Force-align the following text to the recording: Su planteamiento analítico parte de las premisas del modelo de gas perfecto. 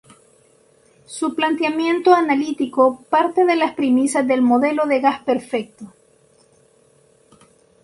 Su 1.05 1.35
planteamiento 1.35 2.15
analítico 2.15 3.03
parte 3.11 3.45
de 3.45 3.55
las 3.55 3.75
premisas 3.75 4.25
del 4.25 4.41
modelo 4.41 4.87
de 4.87 4.99
gas 4.99 5.21
perfecto. 5.21 5.93